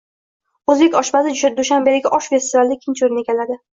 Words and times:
O‘zbek 0.73 0.95
oshpazi 1.01 1.33
Dushanbedagi 1.59 2.13
osh 2.19 2.33
festivalida 2.35 2.79
ikkinchi 2.81 3.07
o‘rinni 3.09 3.25
egallading 3.29 3.63